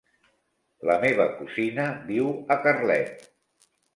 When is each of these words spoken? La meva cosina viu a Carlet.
La 0.89 0.95
meva 1.03 1.27
cosina 1.41 1.85
viu 2.09 2.31
a 2.57 2.59
Carlet. 2.65 3.25